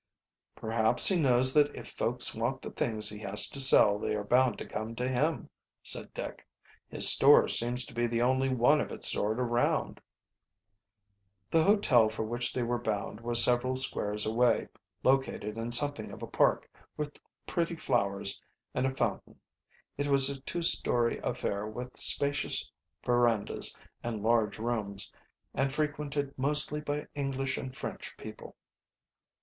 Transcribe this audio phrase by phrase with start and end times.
[0.55, 4.23] "Perhaps he knows that if folks want the things he has to sell they are
[4.23, 5.47] bound to come to him,"
[5.83, 6.47] said Dick.
[6.87, 10.01] "His store seems to be the only one of its sort around."
[11.51, 14.69] The hotel for which they were bound was several squares away,
[15.03, 18.41] located in something of a park, with pretty flowers
[18.73, 19.39] and a fountain.
[19.99, 22.71] It was a two story affair, with spacious
[23.05, 25.13] verandas and large rooms,
[25.53, 28.55] and frequented mostly by English and French people.